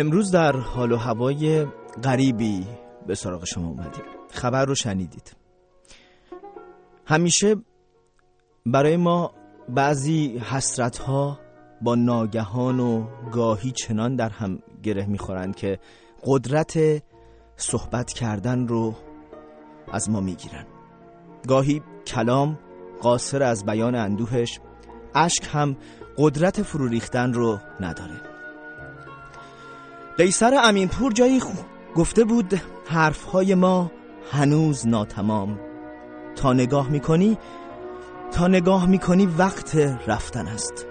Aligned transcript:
امروز 0.00 0.30
در 0.30 0.56
حال 0.56 0.92
و 0.92 0.96
هوای 0.96 1.66
غریبی 2.04 2.66
به 3.06 3.14
سراغ 3.14 3.44
شما 3.44 3.68
اومدیم. 3.68 4.02
خبر 4.30 4.64
رو 4.64 4.74
شنیدید. 4.74 5.36
همیشه 7.06 7.56
برای 8.66 8.96
ما 8.96 9.34
بعضی 9.68 10.38
حسرت 10.38 10.98
ها 10.98 11.38
با 11.82 11.94
ناگهان 11.94 12.80
و 12.80 13.06
گاهی 13.32 13.70
چنان 13.70 14.16
در 14.16 14.28
هم 14.28 14.58
گره 14.82 15.06
می‌خورند 15.06 15.56
که 15.56 15.78
قدرت 16.24 17.02
صحبت 17.56 18.12
کردن 18.12 18.68
رو 18.68 18.94
از 19.92 20.10
ما 20.10 20.20
می‌گیرن. 20.20 20.66
گاهی 21.48 21.82
کلام 22.06 22.58
قاصر 23.02 23.42
از 23.42 23.64
بیان 23.64 23.94
اندوهش 23.94 24.60
اشک 25.14 25.48
هم 25.52 25.76
قدرت 26.16 26.62
فرو 26.62 26.88
ریختن 26.88 27.32
رو 27.32 27.58
نداره. 27.80 28.29
قیصر 30.20 30.60
امینپور 30.64 31.12
جایی 31.12 31.42
گفته 31.96 32.24
بود 32.24 32.60
حرفهای 32.86 33.54
ما 33.54 33.90
هنوز 34.32 34.86
ناتمام. 34.86 35.60
تا 36.36 36.52
نگاه 36.52 36.88
می‌کنی 36.88 37.38
تا 38.32 38.48
نگاه 38.48 38.86
می‌کنی 38.86 39.26
وقت 39.26 39.76
رفتن 40.06 40.46
است. 40.46 40.86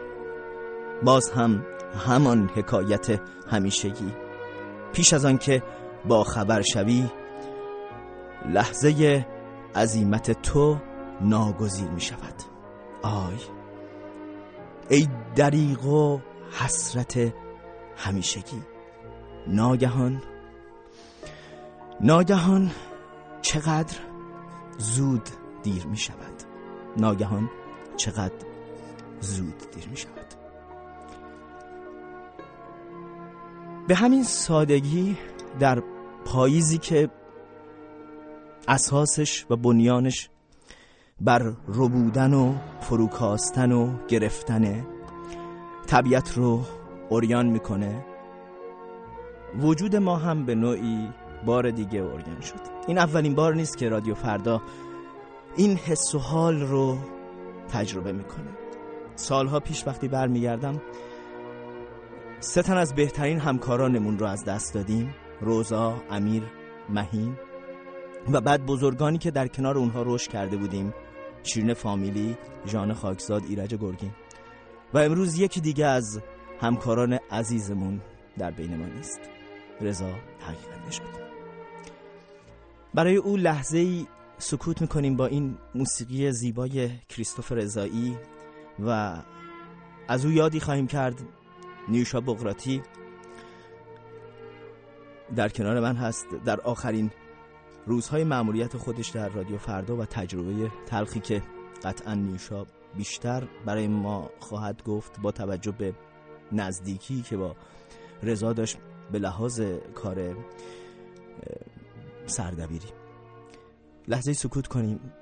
باز 1.03 1.31
هم 1.31 1.65
همان 2.07 2.49
حکایت 2.55 3.21
همیشگی. 3.51 4.11
پیش 4.93 5.13
از 5.13 5.25
آنکه 5.25 5.63
با 6.07 6.23
خبر 6.23 6.61
شوی 6.61 7.05
لحظه 8.45 9.25
عظیمت 9.75 10.41
تو 10.41 10.77
ناگزیر 11.21 11.89
می 11.89 12.01
شود 12.01 12.35
آی 13.03 13.37
ای 14.89 15.07
دریغ 15.35 15.85
و 15.85 16.19
حسرت 16.51 17.33
همیشگی. 17.97 18.61
ناگهان. 19.47 20.21
ناگهان 22.01 22.71
چقدر 23.41 23.97
زود 24.77 25.29
دیر 25.63 25.85
می 25.85 25.97
شود. 25.97 26.43
ناگهان 26.97 27.49
چقدر 27.97 28.45
زود 29.21 29.71
دیر 29.75 29.89
می 29.89 29.97
شود. 29.97 30.25
به 33.87 33.95
همین 33.95 34.23
سادگی 34.23 35.17
در 35.59 35.83
پاییزی 36.25 36.77
که 36.77 37.09
اساسش 38.67 39.45
و 39.49 39.55
بنیانش 39.55 40.29
بر 41.21 41.53
ربودن 41.67 42.33
و 42.33 42.55
فروکاستن 42.81 43.71
و 43.71 44.07
گرفتن 44.07 44.87
طبیعت 45.87 46.37
رو 46.37 46.61
اوریان 47.09 47.45
می‌کنه 47.45 48.05
وجود 49.57 49.95
ما 49.95 50.15
هم 50.15 50.45
به 50.45 50.55
نوعی 50.55 51.09
بار 51.45 51.71
دیگه 51.71 51.99
اوریان 51.99 52.41
شد. 52.41 52.59
این 52.87 52.97
اولین 52.97 53.35
بار 53.35 53.55
نیست 53.55 53.77
که 53.77 53.89
رادیو 53.89 54.15
فردا 54.15 54.61
این 55.55 55.77
حس 55.77 56.15
و 56.15 56.19
حال 56.19 56.61
رو 56.61 56.97
تجربه 57.69 58.11
می‌کنه. 58.11 58.49
سالها 59.15 59.59
پیش 59.59 59.87
وقتی 59.87 60.07
برمیگردم 60.07 60.81
سه 62.39 62.61
تن 62.61 62.77
از 62.77 62.95
بهترین 62.95 63.39
همکارانمون 63.39 64.19
رو 64.19 64.25
از 64.25 64.45
دست 64.45 64.73
دادیم 64.73 65.15
روزا، 65.41 66.01
امیر، 66.09 66.43
مهین 66.89 67.35
و 68.31 68.41
بعد 68.41 68.65
بزرگانی 68.65 69.17
که 69.17 69.31
در 69.31 69.47
کنار 69.47 69.77
اونها 69.77 70.03
رشد 70.05 70.31
کرده 70.31 70.57
بودیم 70.57 70.93
شیرین 71.43 71.73
فامیلی، 71.73 72.37
ژان 72.67 72.93
خاکزاد، 72.93 73.43
ایرج 73.49 73.75
گرگین. 73.75 74.11
و 74.93 74.97
امروز 74.97 75.39
یکی 75.39 75.61
دیگه 75.61 75.85
از 75.85 76.21
همکاران 76.61 77.19
عزیزمون 77.31 78.01
در 78.37 78.51
بین 78.51 78.77
ما 78.77 78.85
نیست. 78.85 79.19
رضا 79.81 80.09
حقیقت 80.39 80.87
نشد 80.87 81.03
برای 82.93 83.15
او 83.15 83.37
لحظه 83.37 83.77
ای 83.77 84.07
سکوت 84.37 84.81
می‌کنیم 84.81 85.15
با 85.15 85.25
این 85.25 85.57
موسیقی 85.75 86.31
زیبای 86.31 86.89
کریستوف 87.09 87.51
رضایی 87.51 88.17
و 88.79 89.17
از 90.07 90.25
او 90.25 90.31
یادی 90.31 90.59
خواهیم 90.59 90.87
کرد 90.87 91.21
نیوشا 91.87 92.21
بغراتی. 92.21 92.81
در 95.35 95.49
کنار 95.49 95.79
من 95.79 95.95
هست 95.95 96.25
در 96.45 96.61
آخرین 96.61 97.11
روزهای 97.85 98.23
معمولیت 98.23 98.77
خودش 98.77 99.09
در 99.09 99.29
رادیو 99.29 99.57
فردا 99.57 99.95
و 99.95 100.05
تجربه 100.05 100.71
تلخی 100.85 101.19
که 101.19 101.43
قطعا 101.83 102.13
نیوشا 102.13 102.65
بیشتر 102.97 103.47
برای 103.65 103.87
ما 103.87 104.29
خواهد 104.39 104.83
گفت 104.83 105.19
با 105.21 105.31
توجه 105.31 105.71
به 105.71 105.93
نزدیکی 106.51 107.21
که 107.21 107.37
با 107.37 107.55
رضا 108.23 108.53
داشت 108.53 108.77
به 109.11 109.19
لحاظ 109.19 109.61
کار 109.95 110.35
سردبیری. 112.25 112.87
لحظه 114.07 114.33
سکوت 114.33 114.67
کنیم. 114.67 115.13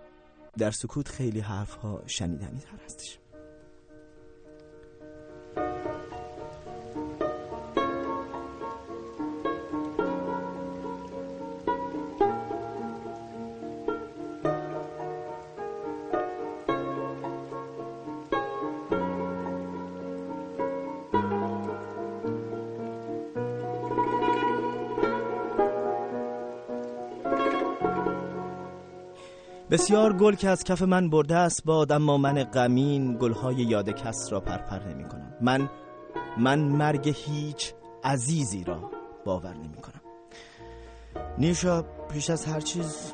در 0.57 0.71
سکوت 0.71 1.07
خیلی 1.07 1.39
حرف 1.39 1.73
ها 1.73 2.03
شنیدنی 2.05 2.59
تر 2.59 2.77
هستش. 2.85 3.19
بسیار 29.71 30.13
گل 30.17 30.35
که 30.35 30.49
از 30.49 30.63
کف 30.63 30.81
من 30.81 31.09
برده 31.09 31.35
است 31.35 31.63
باد 31.65 31.91
اما 31.91 32.17
من 32.17 32.43
غمین 32.43 33.17
گلهای 33.17 33.55
یاد 33.55 33.89
کس 33.89 34.27
را 34.31 34.39
پرپر 34.39 34.79
نمی 34.83 35.03
کنم. 35.03 35.33
من 35.41 35.69
من 36.37 36.59
مرگ 36.59 37.13
هیچ 37.15 37.73
عزیزی 38.03 38.63
را 38.63 38.91
باور 39.25 39.53
نمی 39.53 39.77
کنم. 39.77 40.01
نیشا 41.37 41.81
پیش 41.81 42.29
از 42.29 42.45
هر 42.45 42.59
چیز 42.59 43.13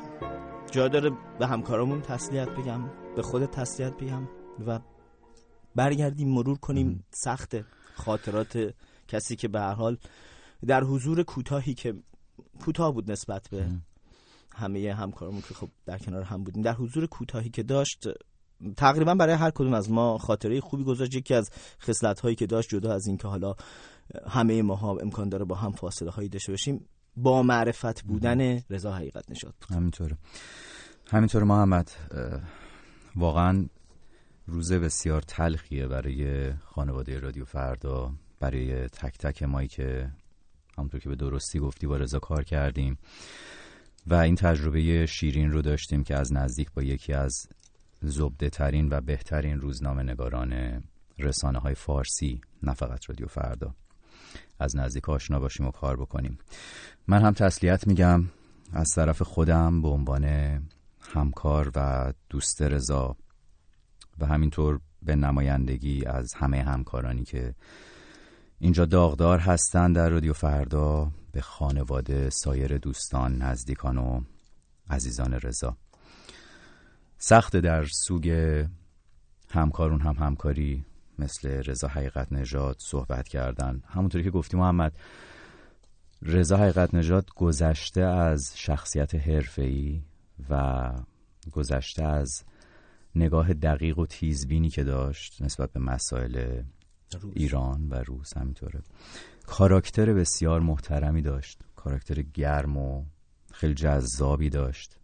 جا 0.70 0.88
داره 0.88 1.10
به 1.38 1.46
همکارامون 1.46 2.02
تسلیت 2.02 2.48
بگم 2.48 2.90
به 3.16 3.22
خود 3.22 3.46
تسلیت 3.46 3.92
بگم 3.92 4.28
و 4.66 4.80
برگردیم 5.74 6.28
مرور 6.28 6.58
کنیم 6.58 7.04
سخت 7.10 7.56
خاطرات 7.94 8.74
کسی 9.08 9.36
که 9.36 9.48
به 9.48 9.60
هر 9.60 9.74
حال 9.74 9.96
در 10.66 10.84
حضور 10.84 11.22
کوتاهی 11.22 11.74
که 11.74 11.94
کوتاه 12.64 12.92
بود 12.94 13.10
نسبت 13.10 13.48
به 13.50 13.66
همه 14.54 14.94
همکارمون 14.94 15.40
که 15.40 15.54
خب 15.54 15.68
در 15.86 15.98
کنار 15.98 16.22
هم 16.22 16.44
بودیم. 16.44 16.62
در 16.62 16.74
حضور 16.74 17.06
کوتاهی 17.06 17.50
که 17.50 17.62
داشت 17.62 18.08
تقریبا 18.76 19.14
برای 19.14 19.34
هر 19.34 19.50
کدوم 19.50 19.74
از 19.74 19.90
ما 19.90 20.18
خاطره 20.18 20.60
خوبی 20.60 20.84
گذاشت. 20.84 21.14
یکی 21.14 21.34
از 21.34 21.50
خصلت 21.82 22.20
هایی 22.20 22.36
که 22.36 22.46
داشت 22.46 22.68
جدا 22.68 22.92
از 22.92 23.06
اینکه 23.06 23.28
حالا 23.28 23.54
همه 24.28 24.62
ماها 24.62 24.96
امکان 24.96 25.28
داره 25.28 25.44
با 25.44 25.54
هم 25.54 25.72
فاصله 25.72 26.10
هایی 26.10 26.28
داشته 26.28 26.52
باشیم 26.52 26.88
با 27.16 27.42
معرفت 27.42 28.02
بودن 28.02 28.62
رضا 28.70 28.92
حقیقت 28.92 29.30
نشد 29.30 29.54
همینطوره. 29.70 30.18
همینطوره 31.10 31.44
محمد 31.44 31.90
واقعا 33.16 33.66
روز 34.46 34.72
بسیار 34.72 35.22
تلخیه 35.22 35.86
برای 35.86 36.52
خانواده 36.52 37.18
رادیو 37.18 37.44
فردا 37.44 38.12
برای 38.40 38.88
تک 38.88 39.18
تک 39.18 39.42
مایی 39.42 39.68
که 39.68 40.10
همونطور 40.78 41.00
که 41.00 41.08
به 41.08 41.16
درستی 41.16 41.58
گفتی 41.58 41.86
با 41.86 41.96
رضا 41.96 42.18
کار 42.18 42.44
کردیم. 42.44 42.98
و 44.06 44.14
این 44.14 44.34
تجربه 44.34 45.06
شیرین 45.06 45.52
رو 45.52 45.62
داشتیم 45.62 46.04
که 46.04 46.16
از 46.16 46.32
نزدیک 46.32 46.72
با 46.72 46.82
یکی 46.82 47.12
از 47.12 47.48
زبده 48.02 48.50
ترین 48.50 48.88
و 48.90 49.00
بهترین 49.00 49.60
روزنامه 49.60 50.02
نگاران 50.02 50.82
رسانه 51.18 51.58
های 51.58 51.74
فارسی 51.74 52.40
نه 52.62 52.74
فقط 52.74 53.08
رادیو 53.08 53.26
فردا. 53.26 53.74
از 54.58 54.76
نزدیک 54.76 55.08
آشنا 55.08 55.40
باشیم 55.40 55.66
و 55.66 55.70
کار 55.70 55.96
بکنیم. 55.96 56.38
من 57.06 57.22
هم 57.22 57.32
تسلیت 57.32 57.86
میگم. 57.86 58.24
از 58.72 58.90
طرف 58.94 59.22
خودم 59.22 59.82
به 59.82 59.88
عنوان 59.88 60.24
همکار 61.00 61.72
و 61.74 62.12
دوست 62.28 62.62
رضا 62.62 63.16
و 64.18 64.26
همینطور 64.26 64.80
به 65.02 65.16
نمایندگی 65.16 66.04
از 66.06 66.34
همه 66.34 66.62
همکارانی 66.62 67.24
که 67.24 67.54
اینجا 68.64 68.84
داغدار 68.84 69.38
هستن 69.38 69.92
در 69.92 70.08
رادیو 70.08 70.32
فردا 70.32 71.12
به 71.32 71.40
خانواده 71.40 72.30
سایر 72.30 72.78
دوستان 72.78 73.42
نزدیکان 73.42 73.98
و 73.98 74.20
عزیزان 74.90 75.32
رضا. 75.34 75.76
سخت 77.18 77.56
در 77.56 77.84
سوگ 77.84 78.30
همکارون 79.50 80.00
هم 80.00 80.14
همکاری 80.14 80.84
مثل 81.18 81.48
رضا 81.48 81.88
حقیقت 81.88 82.32
نژاد 82.32 82.76
صحبت 82.78 83.28
کردن. 83.28 83.82
همونطوری 83.86 84.24
که 84.24 84.30
گفتی 84.30 84.56
محمد 84.56 84.92
رضا 86.22 86.56
حقیقت 86.56 86.94
نژاد 86.94 87.30
گذشته 87.36 88.00
از 88.00 88.52
شخصیت 88.54 89.14
حرفه‌ای 89.14 90.02
و 90.50 90.92
گذشته 91.52 92.04
از 92.04 92.42
نگاه 93.14 93.52
دقیق 93.52 93.98
و 93.98 94.06
تیزبینی 94.06 94.68
که 94.68 94.84
داشت 94.84 95.42
نسبت 95.42 95.72
به 95.72 95.80
مسائل 95.80 96.62
ایران 97.34 97.88
و 97.88 97.94
روس 97.94 98.36
همینطوره. 98.36 98.82
کاراکتر 99.46 100.12
بسیار 100.12 100.60
محترمی 100.60 101.22
داشت. 101.22 101.60
کاراکتر 101.76 102.22
گرم 102.22 102.76
و 102.76 103.04
خیلی 103.52 103.74
جذابی 103.74 104.50
داشت. 104.50 104.98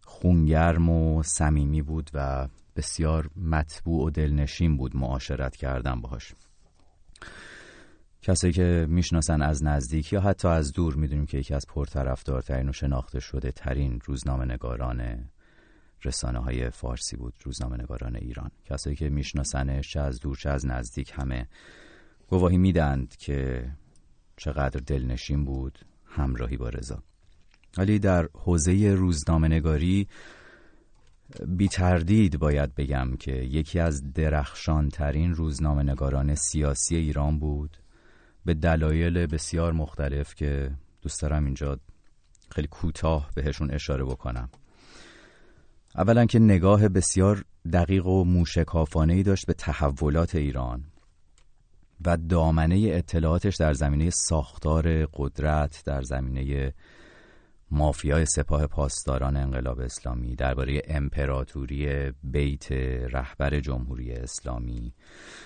خونگرم 0.00 0.88
و 0.88 1.22
صمیمی 1.22 1.82
بود 1.82 2.10
و 2.14 2.48
بسیار 2.76 3.30
مطبوع 3.36 4.06
و 4.06 4.10
دلنشین 4.10 4.76
بود 4.76 4.96
معاشرت 4.96 5.56
کردن 5.56 6.00
باهاش. 6.00 6.34
کسایی 8.22 8.52
که 8.52 8.86
می‌شناسن 8.88 9.42
از 9.42 9.64
نزدیک 9.64 10.12
یا 10.12 10.20
حتی 10.20 10.48
از 10.48 10.72
دور 10.72 10.94
می‌دونیم 10.94 11.26
که 11.26 11.38
یکی 11.38 11.54
از 11.54 11.66
پرطرفدارترین 11.68 12.68
و 12.68 12.72
شناخته 12.72 13.20
شده 13.20 13.52
ترین 13.52 14.00
روزنامه 14.04 14.44
نگاران 14.44 15.30
رسانه 16.04 16.38
های 16.38 16.70
فارسی 16.70 17.16
بود 17.16 17.34
روزنامه 17.44 17.76
نگاران 17.76 18.16
ایران. 18.16 18.50
کسایی 18.64 18.96
که 18.96 19.08
میشناسنش 19.08 19.92
چه 19.92 20.00
از 20.00 20.20
دور 20.20 20.36
چه 20.36 20.50
از 20.50 20.66
نزدیک 20.66 21.12
همه 21.16 21.48
گواهی 22.28 22.58
میدند 22.58 23.16
که 23.16 23.70
چقدر 24.36 24.80
دلنشین 24.80 25.44
بود 25.44 25.78
همراهی 26.04 26.56
با 26.56 26.68
رضا. 26.68 27.02
ولی 27.78 27.98
در 27.98 28.28
حوزه 28.34 28.94
روزنامه 28.94 29.48
نگاری 29.48 30.08
بی 31.46 31.68
تردید 31.68 32.38
باید 32.38 32.74
بگم 32.74 33.16
که 33.16 33.32
یکی 33.32 33.78
از 33.78 34.12
درخشان 34.12 34.88
ترین 34.88 35.34
روزنامه 35.34 35.82
نگاران 35.82 36.34
سیاسی 36.34 36.96
ایران 36.96 37.38
بود. 37.38 37.76
به 38.44 38.54
دلایل 38.54 39.26
بسیار 39.26 39.72
مختلف 39.72 40.34
که 40.34 40.70
دوست 41.02 41.22
دارم 41.22 41.44
اینجا 41.44 41.78
خیلی 42.50 42.68
کوتاه 42.68 43.30
بهشون 43.34 43.70
اشاره 43.70 44.04
بکنم. 44.04 44.48
اولا 45.96 46.26
که 46.26 46.38
نگاه 46.38 46.88
بسیار 46.88 47.44
دقیق 47.72 48.06
و 48.06 48.24
موشکافانه 48.24 49.14
ای 49.14 49.22
داشت 49.22 49.46
به 49.46 49.52
تحولات 49.52 50.34
ایران 50.34 50.84
و 52.06 52.16
دامنه 52.16 52.90
اطلاعاتش 52.92 53.56
در 53.56 53.72
زمینه 53.72 54.10
ساختار 54.10 55.06
قدرت 55.06 55.82
در 55.86 56.02
زمینه 56.02 56.74
مافیای 57.70 58.26
سپاه 58.26 58.66
پاسداران 58.66 59.36
انقلاب 59.36 59.80
اسلامی 59.80 60.34
درباره 60.34 60.82
امپراتوری 60.88 62.12
بیت 62.22 62.72
رهبر 63.12 63.60
جمهوری 63.60 64.12
اسلامی 64.12 64.94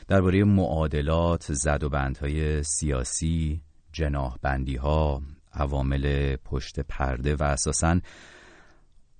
درباره 0.09 0.45
معادلات 0.45 1.53
زد 1.53 1.85
و 1.85 1.89
بندهای 1.89 2.63
سیاسی 2.63 3.63
جناح 3.93 4.37
بندی 4.43 4.77
ها 4.77 5.23
عوامل 5.53 6.37
پشت 6.37 6.81
پرده 6.81 7.37
و 7.37 7.43
اساساً 7.43 8.01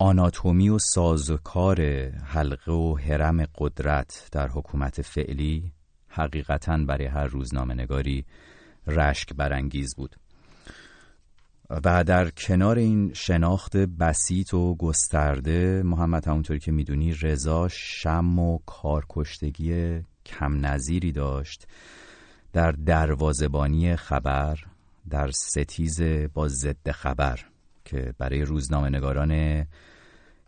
آناتومی 0.01 0.69
و 0.69 0.79
سازوکار 0.79 1.81
حلقه 2.11 2.73
و 2.73 2.99
حرم 2.99 3.45
قدرت 3.59 4.29
در 4.33 4.49
حکومت 4.49 5.03
فعلی 5.03 5.73
حقیقتا 6.09 6.77
برای 6.77 7.07
هر 7.07 7.27
روزنامه 7.27 7.75
نگاری 7.75 8.25
رشک 8.87 9.35
برانگیز 9.35 9.95
بود 9.97 10.17
و 11.85 12.05
در 12.05 12.31
کنار 12.31 12.79
این 12.79 13.13
شناخت 13.15 13.77
بسیط 13.77 14.55
و 14.55 14.75
گسترده 14.75 15.83
محمد 15.83 16.29
همونطوری 16.29 16.61
که 16.61 16.73
می‌دونی 16.73 17.13
رضا 17.13 17.69
شم 17.69 18.39
و 18.39 18.59
کارکشتگی 18.67 20.01
کم 20.27 20.67
نظیری 20.67 21.13
داشت 21.13 21.67
در 22.53 22.73
دروازبانی 22.73 23.97
خبر 23.97 24.59
در 25.11 25.31
ستیز 25.31 26.03
با 26.35 26.49
ضد 26.49 26.91
خبر. 26.91 27.41
که 27.89 28.15
برای 28.19 28.43
روزنامه 28.43 28.89
نگاران 28.89 29.65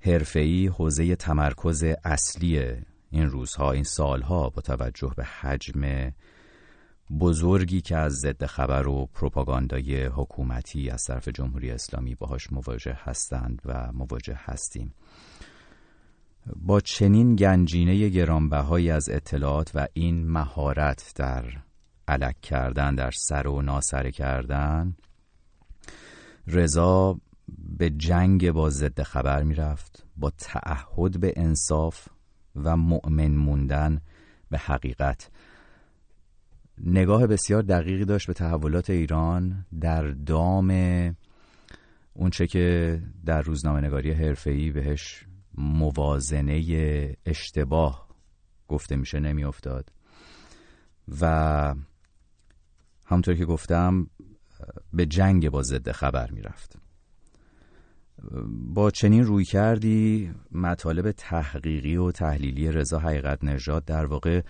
حرفه‌ای 0.00 0.66
حوزه 0.66 1.16
تمرکز 1.16 1.84
اصلی 2.04 2.62
این 3.10 3.26
روزها 3.26 3.72
این 3.72 3.84
سالها 3.84 4.48
با 4.48 4.62
توجه 4.62 5.12
به 5.16 5.24
حجم 5.24 6.10
بزرگی 7.20 7.80
که 7.80 7.96
از 7.96 8.12
ضد 8.12 8.46
خبر 8.46 8.88
و 8.88 9.06
پروپاگاندای 9.14 10.04
حکومتی 10.04 10.90
از 10.90 11.04
طرف 11.04 11.28
جمهوری 11.28 11.70
اسلامی 11.70 12.14
باهاش 12.14 12.52
مواجه 12.52 12.98
هستند 13.02 13.62
و 13.64 13.92
مواجه 13.92 14.38
هستیم. 14.38 14.94
با 16.56 16.80
چنین 16.80 17.36
گنجینه 17.36 18.08
گرانبهایی 18.08 18.90
از 18.90 19.08
اطلاعات 19.08 19.70
و 19.74 19.86
این 19.92 20.30
مهارت 20.30 21.12
در 21.16 21.44
علک 22.08 22.40
کردن 22.40 22.94
در 22.94 23.10
سر 23.10 23.46
و 23.46 23.62
ناسره 23.62 24.10
کردن 24.10 24.96
رضا 26.46 27.20
به 27.58 27.90
جنگ 27.90 28.50
با 28.50 28.70
ضد 28.70 29.02
خبر 29.02 29.42
می‌رفت 29.42 30.06
با 30.16 30.30
تعهد 30.30 31.20
به 31.20 31.32
انصاف 31.36 32.08
و 32.56 32.76
مؤمن 32.76 33.30
موندن 33.30 34.00
به 34.50 34.58
حقیقت. 34.58 35.30
نگاه 36.84 37.26
بسیار 37.26 37.62
دقیقی 37.62 38.04
داشت 38.04 38.26
به 38.26 38.32
تحولات 38.32 38.90
ایران 38.90 39.66
در 39.80 40.02
دام 40.02 40.70
اونچه 42.14 42.46
که 42.46 42.98
در 43.24 43.42
روزنامه 43.42 43.80
نگاری 43.80 44.10
حرفه‌ای 44.10 44.70
بهش 44.70 45.26
موازنه 45.54 47.16
اشتباه 47.26 48.08
گفته 48.68 48.96
میشه 48.96 49.20
نمیافتاد. 49.20 49.92
و 51.20 51.74
همونطور 53.06 53.34
که 53.34 53.44
گفتم 53.44 54.06
به 54.92 55.06
جنگ 55.06 55.50
با 55.50 55.62
ضد 55.62 55.92
خبر 55.92 56.30
می‌رفت. 56.30 56.78
با 58.74 58.90
چنین 58.90 59.24
روی 59.24 59.44
کردی 59.44 60.30
مطالب 60.52 61.12
تحقیقی 61.12 61.96
و 61.96 62.10
تحلیلی 62.10 62.72
رضا 62.72 62.98
حقیقت 62.98 63.44
نژاد 63.44 63.84
در 63.84 64.06
واقع 64.06 64.40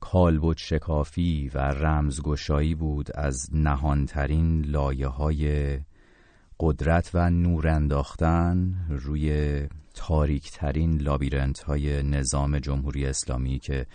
کالبد 0.00 0.56
شکافی 0.56 1.50
و 1.54 1.58
رمزگشایی 1.58 2.74
بود 2.74 3.08
از 3.14 3.48
نهانترین 3.52 4.64
لایه 4.64 5.06
های 5.06 5.78
قدرت 6.60 7.10
و 7.14 7.30
نور 7.30 7.68
انداختن 7.68 8.74
روی 8.88 9.60
تاریکترین 9.94 11.00
لابیرنت 11.00 11.60
های 11.60 12.02
نظام 12.02 12.58
جمهوری 12.58 13.06
اسلامی 13.06 13.58
که 13.58 13.86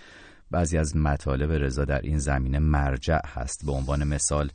بعضی 0.52 0.78
از 0.78 0.96
مطالب 0.96 1.52
رضا 1.52 1.86
در 1.86 2.02
این 2.02 2.18
زمینه 2.18 2.60
مرجع 2.60 3.20
هست. 3.28 3.66
به 3.66 3.72
عنوان 3.72 4.04
مثال 4.04 4.50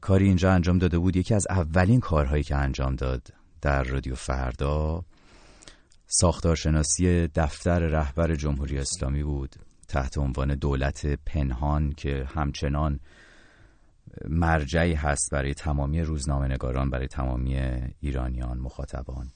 کاری 0.00 0.26
اینجا 0.26 0.52
انجام 0.52 0.78
داده 0.78 0.98
بود 0.98 1.16
یکی 1.16 1.34
از 1.34 1.46
اولین 1.50 2.00
کارهایی 2.00 2.42
که 2.42 2.56
انجام 2.56 2.94
داد 2.94 3.28
در 3.60 3.82
رادیو 3.82 4.14
فردا 4.14 5.04
ساختارشناسی 6.06 7.26
دفتر 7.26 7.78
رهبر 7.78 8.34
جمهوری 8.34 8.78
اسلامی 8.78 9.22
بود 9.22 9.56
تحت 9.88 10.18
عنوان 10.18 10.54
دولت 10.54 11.06
پنهان 11.06 11.92
که 11.92 12.28
همچنان 12.34 13.00
مرجعی 14.28 14.94
هست 14.94 15.30
برای 15.32 15.54
تمامی 15.54 16.00
روزنامه 16.00 16.48
نگاران 16.48 16.90
برای 16.90 17.08
تمامی 17.08 17.56
ایرانیان 18.00 18.58
مخاطبان. 18.58 19.28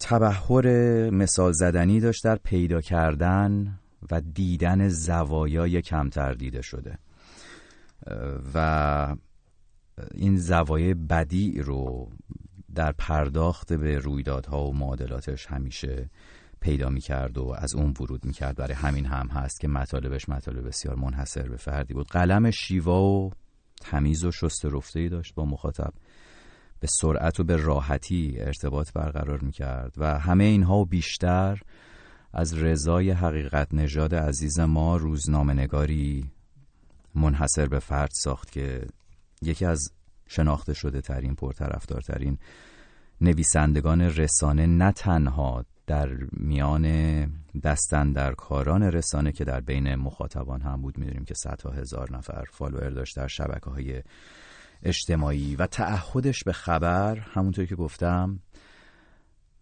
تبهر 0.00 0.70
مثال 1.10 1.52
زدنی 1.52 2.00
داشت 2.00 2.24
در 2.24 2.36
پیدا 2.36 2.80
کردن 2.80 3.78
و 4.10 4.20
دیدن 4.20 4.88
زوایای 4.88 5.82
کمتر 5.82 6.32
دیده 6.32 6.62
شده. 6.62 6.98
و 8.54 9.16
این 10.14 10.36
زوایای 10.36 10.94
بدی 10.94 11.62
رو 11.62 12.10
در 12.74 12.92
پرداخت 12.92 13.72
به 13.72 13.98
رویدادها 13.98 14.66
و 14.66 14.74
معادلاتش 14.74 15.46
همیشه 15.46 16.10
پیدا 16.60 16.88
می 16.88 17.00
کرد 17.00 17.38
و 17.38 17.54
از 17.58 17.74
اون 17.74 17.94
ورود 18.00 18.24
می 18.24 18.32
کرد 18.32 18.56
برای 18.56 18.74
همین 18.74 19.06
هم 19.06 19.28
هست 19.28 19.60
که 19.60 19.68
مطالبش 19.68 20.28
مطالب 20.28 20.66
بسیار 20.66 20.96
منحصر 20.96 21.48
به 21.48 21.56
فردی 21.56 21.94
بود. 21.94 22.06
قلم 22.06 22.50
شیوا 22.50 23.02
و 23.02 23.30
تمیز 23.80 24.24
و 24.24 24.30
شست 24.30 24.64
رفته 24.64 25.08
داشت 25.08 25.34
با 25.34 25.44
مخاطب. 25.44 25.92
به 26.80 26.86
سرعت 26.86 27.40
و 27.40 27.44
به 27.44 27.56
راحتی 27.56 28.36
ارتباط 28.38 28.92
برقرار 28.92 29.40
می 29.40 29.52
کرد 29.52 29.94
و 29.96 30.18
همه 30.18 30.44
اینها 30.44 30.76
و 30.76 30.86
بیشتر 30.86 31.60
از 32.32 32.54
رضای 32.54 33.10
حقیقت 33.10 33.74
نژاد 33.74 34.14
عزیز 34.14 34.60
ما 34.60 34.96
روزنامه 34.96 35.52
نگاری 35.52 36.30
منحصر 37.14 37.66
به 37.66 37.78
فرد 37.78 38.10
ساخت 38.12 38.52
که 38.52 38.86
یکی 39.42 39.64
از 39.64 39.92
شناخته 40.28 40.74
شده 40.74 41.00
ترین 41.00 41.34
پرطرفدارترین 41.34 42.38
نویسندگان 43.20 44.00
رسانه 44.00 44.66
نه 44.66 44.92
تنها 44.92 45.64
در 45.86 46.08
میان 46.32 46.86
دستن 47.62 48.12
در 48.12 48.32
کاران 48.32 48.82
رسانه 48.82 49.32
که 49.32 49.44
در 49.44 49.60
بین 49.60 49.94
مخاطبان 49.94 50.60
هم 50.60 50.82
بود. 50.82 50.98
می‌دونیم 50.98 51.24
که 51.24 51.34
صدها 51.34 51.70
هزار 51.70 52.16
نفر 52.16 52.44
فالوور 52.50 52.90
داشت 52.90 53.16
در 53.16 53.26
شبکه 53.26 53.70
های 53.70 54.02
اجتماعی 54.82 55.56
و 55.56 55.66
تعهدش 55.66 56.44
به 56.44 56.52
خبر 56.52 57.18
همونطور 57.18 57.64
که 57.64 57.76
گفتم 57.76 58.40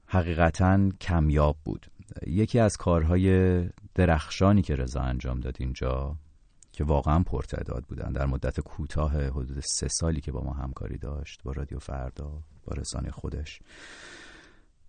حقیقتا 0.07 0.91
کمیاب 1.01 1.57
بود. 1.65 1.87
یکی 2.27 2.59
از 2.59 2.77
کارهای 2.77 3.63
درخشانی 3.95 4.63
که 4.63 4.77
رضا 4.77 5.01
انجام 5.01 5.41
داد 5.41 5.57
اینجا 5.61 6.17
که 6.79 6.85
واقعا 6.85 7.23
پرتعداد 7.23 7.85
بودن. 7.85 8.13
در 8.13 8.27
مدت 8.27 8.61
کوتاه 8.61 9.27
حدود 9.27 9.61
سه 9.61 9.89
سالی 9.89 10.21
که 10.21 10.33
با 10.33 10.41
ما 10.41 10.53
همکاری 10.53 10.99
داشت 10.99 11.43
با 11.43 11.53
رادیو 11.53 11.79
فردا 11.79 12.43
با 12.65 12.77
رسانه 12.77 13.11
خودش. 13.11 13.61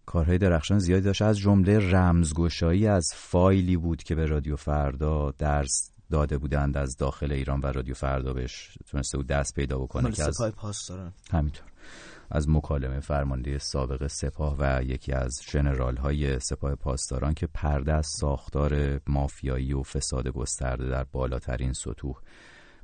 کارهای 0.06 0.38
درخشان 0.38 0.80
زیادی 0.80 1.02
داشت. 1.02 1.22
از 1.22 1.38
جمله 1.38 1.92
رمزگشایی 1.92 2.88
از 2.88 3.12
فایلی 3.16 3.78
بود 3.78 4.04
که 4.04 4.16
به 4.16 4.26
رادیو 4.26 4.56
فردا 4.56 5.32
درس 5.32 5.92
داده 6.12 6.38
بودند 6.38 6.78
از 6.78 6.98
داخل 6.98 7.32
ایران 7.32 7.60
و 7.60 7.66
رادیو 7.66 7.94
فردا 7.94 8.34
بهش 8.34 8.78
تونسته 8.86 9.18
بود 9.18 9.28
دست 9.28 9.56
پیدا 9.56 9.80
بکنه 9.80 10.12
که 10.12 10.24
از 10.24 10.42
پاسداران. 10.56 11.14
همینطور. 11.32 11.66
از 12.32 12.50
مکالمه 12.50 13.00
فرمانده 13.00 13.58
سابق 13.58 14.08
سپاه 14.08 14.56
و 14.60 14.84
یکی 14.84 15.12
از 15.12 15.42
جنرال 15.48 15.98
های 15.98 16.40
سپاه 16.40 16.76
پاسداران 16.76 17.34
که 17.34 17.48
پرده 17.48 17.94
از 17.94 18.08
ساختار 18.20 19.00
مافیایی 19.08 19.74
و 19.74 19.84
فساد 19.84 20.28
گسترده 20.28 20.90
در 20.90 21.04
بالاترین 21.04 21.74
سطوح 21.74 22.16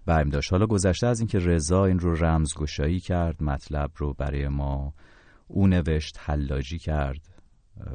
برمی 0.06 0.32
داشت. 0.32 0.52
حالا 0.52 0.66
گذشته 0.66 1.08
از 1.08 1.20
اینکه 1.20 1.40
رضا 1.40 1.86
این 1.86 2.00
رو 2.00 2.16
رمزگشایی 2.16 3.00
کرد 3.00 3.44
مطلب 3.44 3.92
رو 3.98 4.14
برای 4.14 4.48
ما 4.48 4.94
او 5.48 5.68
نوشت 5.68 6.20
حلاجی 6.24 6.80
کرد 6.80 7.22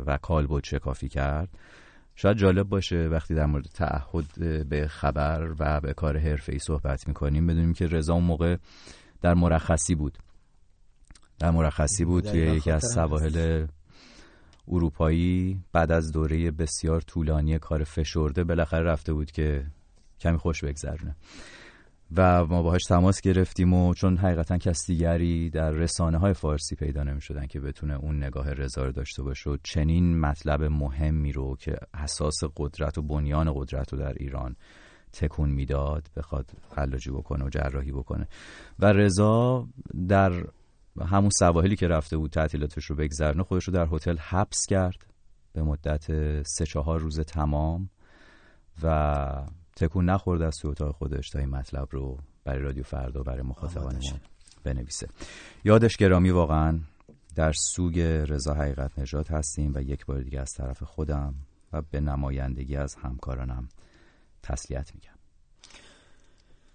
و 0.07 0.17
کالبد 0.17 0.65
شکافی 0.65 1.09
کرد. 1.09 1.49
شاید 2.15 2.37
جالب 2.37 2.69
باشه 2.69 3.09
وقتی 3.09 3.35
در 3.35 3.47
مورد 3.47 3.65
تعهد 3.65 4.25
به 4.69 4.89
خبر 4.89 5.55
و 5.59 5.81
به 5.81 5.95
کار 5.95 6.19
حرفه‌ای 6.19 6.59
صحبت 6.59 7.09
می‌کنیم 7.09 7.47
بدونیم 7.47 7.73
که 7.73 7.87
رضا 7.87 8.15
اون 8.15 8.25
موقع 8.25 8.57
در 9.21 9.35
مرخصی 9.35 9.95
بود. 9.95 10.19
در 11.41 11.51
مرخصی 11.51 12.05
بود 12.05 12.25
توی 12.25 12.41
یکی 12.41 12.71
از 12.71 12.85
سواحل 12.95 13.67
اروپایی. 14.69 15.61
بعد 15.73 15.93
از 15.93 16.13
دوره 16.13 16.51
بسیار 16.51 17.01
طولانی 17.01 17.59
کار 17.59 17.85
فشرده 17.85 18.45
بالاخره 18.45 18.83
رفته 18.83 19.13
بود 19.13 19.31
که 19.31 19.67
کمی 20.21 20.39
خوش 20.39 20.65
بگذرونه. 20.65 21.17
و 22.17 22.47
ما 22.47 22.63
باهاش 22.63 22.83
تماس 22.85 23.21
گرفتیم 23.21 23.75
و 23.75 23.95
چون 23.95 24.17
حقیقتا 24.17 24.59
کس 24.59 24.87
دیگری 24.87 25.51
در 25.51 25.71
رسانه 25.71 26.19
های 26.19 26.35
فارسی 26.35 26.77
پیدا 26.77 27.03
نمی 27.03 27.21
شدن 27.21 27.47
که 27.47 27.61
بتونه 27.61 27.95
اون 27.95 28.25
نگاه 28.25 28.53
رضا 28.53 28.85
رو 28.85 28.93
داشته 28.93 29.23
باشه 29.23 29.51
و 29.51 29.57
چنین 29.63 30.21
مطلب 30.21 30.63
مهمی 30.63 31.33
رو 31.33 31.57
که 31.57 31.77
اساس 31.95 32.37
قدرت 32.57 32.99
و 32.99 33.03
بنیان 33.03 33.53
قدرت 33.55 33.93
رو 33.93 33.99
در 33.99 34.13
ایران 34.13 34.57
تکون 35.13 35.51
می‌داد 35.51 36.11
بخواد 36.17 36.51
حلاجی 36.77 37.11
بکنه 37.11 37.45
و 37.45 37.49
جراحی 37.49 37.93
بکنه. 37.93 38.29
و 38.79 38.93
رضا 38.93 39.69
در 40.09 40.33
همون 40.99 41.31
سواحلی 41.39 41.77
که 41.77 41.89
رفته 41.89 42.17
بود 42.17 42.31
تعطیلاتش 42.31 42.85
رو 42.85 42.97
بگذرنه 42.97 43.43
خودش 43.43 43.65
رو 43.65 43.75
در 43.75 43.89
هتل 43.93 44.17
حبس 44.17 44.67
کرد 44.69 45.07
به 45.53 45.63
مدت 45.63 46.07
سه 46.43 46.67
چهار 46.67 47.01
روز 47.01 47.21
تمام 47.21 47.91
و 48.83 49.47
تکون 49.77 50.11
نخورده 50.11 50.47
از 50.47 50.57
تو 50.57 50.69
اتاق 50.69 50.95
خودش 50.95 51.29
تا 51.29 51.39
این 51.39 51.49
مطلب 51.49 51.89
رو 51.91 52.19
برای 52.45 52.63
رادیو 52.63 52.83
فردا 52.83 53.23
برای 53.23 53.43
مخاطبان 53.43 53.95
ما 53.95 54.19
بنویسه. 54.65 55.09
یادش 55.65 55.97
گرامی 55.97 56.31
واقعا 56.31 56.81
در 57.37 57.53
سوگ 57.53 58.01
رضا 58.01 58.55
حقیقت 58.55 58.99
نجات 58.99 59.31
هستیم 59.31 59.73
و 59.75 59.83
یک 59.83 60.07
بار 60.07 60.21
دیگه 60.21 60.41
از 60.41 60.53
طرف 60.53 60.83
خودم 60.83 61.35
و 61.73 61.83
به 61.83 62.01
نمایندگی 62.01 62.77
از 62.77 62.95
همکارانم 62.95 63.69
تسلیت 64.43 64.95
میگم. 64.95 65.20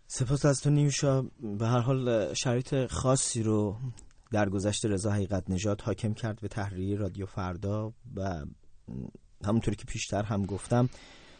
سپاس 0.08 0.46
از 0.46 0.62
تو 0.62 0.70
نیوشا. 0.70 1.22
به 1.60 1.68
هر 1.68 1.80
حال 1.80 2.34
شرایط 2.34 2.88
خاصی 2.92 3.44
رو 3.44 3.78
در 4.32 4.50
گذشته 4.50 4.88
رضا 4.88 5.12
حقیقت 5.12 5.50
نجات 5.50 5.84
حاکم 5.84 6.14
کرد 6.14 6.42
به 6.42 6.48
تحریری 6.48 6.96
رادیو 6.96 7.26
فردا 7.26 7.94
و 8.16 8.46
همونطوری 9.46 9.76
که 9.76 9.86
پیشتر 9.86 10.24
هم 10.24 10.46
گفتم 10.46 10.90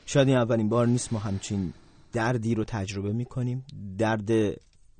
شاید 0.06 0.28
این 0.28 0.38
اولین 0.38 0.70
بار 0.70 0.88
نیست 0.88 1.14
ما 1.14 1.20
همچین 1.20 1.74
دردی 2.14 2.56
رو 2.56 2.64
تجربه 2.64 3.14
می‌کنیم. 3.14 3.66
درد 3.98 4.30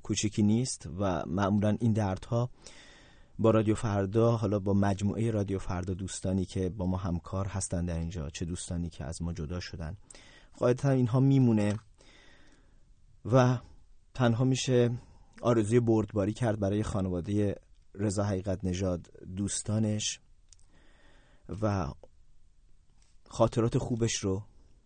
کوچکی 0.02 0.42
نیست 0.42 0.88
و 0.98 1.22
معمولا 1.26 1.76
این 1.80 1.92
دردها 1.92 2.50
با 3.38 3.50
رادیو 3.50 3.74
فردا 3.74 4.36
حالا 4.36 4.58
با 4.58 4.74
مجموعه 4.74 5.30
رادیو 5.30 5.58
فردا 5.58 5.94
دوستانی 5.94 6.44
که 6.44 6.68
با 6.68 6.86
ما 6.86 6.96
همکار 6.96 7.46
هستن 7.46 7.84
در 7.84 7.98
اینجا 7.98 8.30
چه 8.30 8.44
دوستانی 8.44 8.90
که 8.90 9.04
از 9.04 9.22
ما 9.22 9.32
جدا 9.32 9.60
شدن. 9.60 9.96
قاعدتا 10.58 10.90
اینها 10.90 11.20
میمونه. 11.20 11.78
و 13.32 13.58
تنها 14.14 14.44
میشه 14.44 14.90
آرزوی 15.42 15.80
بردباری 15.80 16.32
کرد 16.32 16.60
برای 16.60 16.82
خانواده 16.82 17.56
رضا 17.94 18.24
حقیقت 18.24 18.64
نژاد 18.64 19.08
دوستانش 19.36 20.20
و 21.62 21.86
خاطرات 23.28 23.78
خوبش 23.78 24.14
رو 24.14 24.42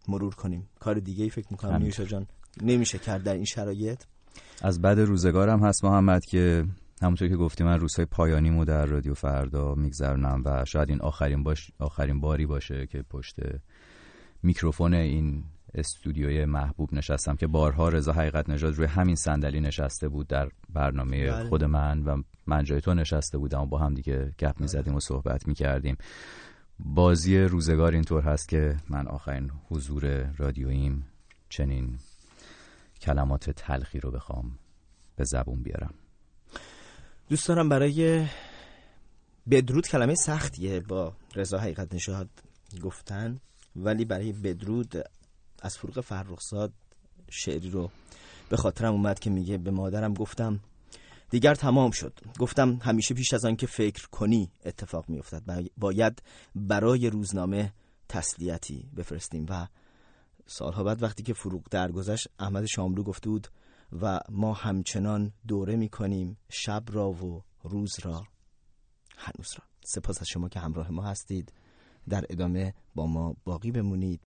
مرور 0.09 0.35
کنیم. 0.35 0.69
کار 0.81 0.95
دیگه 0.95 1.25
ای 1.25 1.31
فکر 1.31 1.47
می‌کنم 1.51 1.77
نیوشا 1.77 2.05
جان 2.05 2.27
نمیشه 2.63 2.99
کرد 2.99 3.23
در 3.23 3.35
این 3.35 3.45
شرایط. 3.45 4.03
از 4.63 4.83
بعد 4.83 4.99
روزگارم 4.99 5.65
هست 5.65 5.85
محمد 5.85 6.25
که 6.25 6.65
همونطور 7.03 7.29
که 7.29 7.37
گفتیم 7.37 7.67
من 7.67 7.81
روزهای 7.81 8.07
پایانیمو 8.07 8.65
در 8.65 8.87
رادیو 8.87 9.15
فردا 9.15 9.75
میگذرونم 9.75 10.43
و 10.45 10.65
شاید 10.65 10.89
این 10.89 11.01
آخرین 11.01 11.43
باش 11.43 11.71
آخرین 11.79 12.21
باری 12.21 12.47
باشه 12.47 12.87
که 12.87 13.03
پشت 13.03 13.37
میکروفون 14.43 14.95
این 14.95 15.45
استودیوی 15.75 16.45
محبوب 16.45 16.95
نشستم 16.95 17.37
که 17.37 17.47
بارها 17.47 17.89
رضا 17.89 18.13
حقیقت 18.13 18.51
نژاد 18.51 18.75
روی 18.75 18.87
همین 18.87 19.17
صندلی 19.17 19.61
نشسته 19.61 20.09
بود 20.09 20.27
در 20.27 20.49
برنامه 20.69 21.31
بله. 21.31 21.49
خود 21.49 21.65
من 21.65 22.03
و 22.03 22.23
من 22.47 22.65
جای 22.65 22.81
تو 22.81 22.95
نشسته 22.95 23.39
بودم 23.39 23.61
و 23.61 23.67
با 23.67 23.79
هم 23.79 23.95
دیگه 23.95 24.33
گپ 24.39 24.61
می‌زدیم 24.61 24.95
و 24.95 25.01
صحبت 25.01 25.49
می‌کردیم. 25.49 25.97
بازی 26.79 27.39
روزگار 27.39 27.93
اینطور 27.93 28.23
هست 28.23 28.49
که 28.49 28.77
من 28.89 29.09
آخرین 29.09 29.51
حضور 29.69 30.31
رادیوییم 30.39 31.07
چنین 31.49 31.99
کلمات 33.01 33.51
تلخی 33.51 34.01
رو 34.01 34.11
بخوام 34.11 34.59
به 35.17 35.25
زبون 35.25 35.63
بیارم. 35.63 35.95
دوست 37.29 37.49
دارم 37.49 37.69
برای 37.69 38.27
بدرود 39.51 39.87
کلمه 39.87 40.15
سختیه 40.15 40.81
با 40.81 41.13
رضا 41.35 41.59
حقیقت 41.59 41.95
نشاد 41.95 42.29
گفتن 42.83 43.41
ولی 43.77 44.05
برای 44.05 44.33
بدرود 44.33 44.95
از 45.61 45.79
فروغ 45.79 46.01
فرخزاد 46.01 46.73
شعری 47.31 47.71
رو 47.71 47.91
به 48.49 48.57
خاطرم 48.57 48.93
اومد 48.93 49.19
که 49.19 49.31
میگه 49.31 49.59
به 49.59 49.71
مادرم 49.71 50.15
گفتم 50.15 50.61
دیگر 51.31 51.55
تمام 51.55 51.91
شد. 51.91 52.21
گفتم 52.39 52.79
همیشه 52.83 53.15
پیش 53.15 53.35
از 53.35 53.45
آن 53.45 53.57
که 53.57 53.67
فکر 53.67 54.09
کنی 54.09 54.51
اتفاق 54.65 55.09
میافتد. 55.09 55.71
باید 55.77 56.23
برای 56.55 57.11
روزنامه 57.11 57.73
تسلیتی 58.09 58.91
بفرستیم 58.97 59.47
و 59.49 59.67
سالها 60.47 60.85
بعد 60.85 61.03
وقتی 61.03 61.23
که 61.23 61.35
فروغ 61.35 61.63
درگذشت 61.71 62.29
احمد 62.39 62.67
شاملو 62.67 63.03
گفته 63.03 63.31
بود 63.31 63.49
و 64.03 64.21
ما 64.29 64.53
همچنان 64.53 65.33
دوره 65.49 65.77
می‌کنیم 65.77 66.37
شب 66.49 66.83
را 66.89 67.11
و 67.11 67.43
روز 67.63 67.93
را 68.03 68.27
هنوز 69.17 69.49
را. 69.59 69.65
سپاس 69.85 70.21
از 70.21 70.29
شما 70.29 70.49
که 70.49 70.61
همراه 70.61 70.91
ما 70.91 71.03
هستید. 71.03 71.53
در 72.09 72.25
ادامه 72.31 72.75
با 72.95 73.07
ما 73.07 73.37
باقی 73.45 73.71
بمونید. 73.71 74.19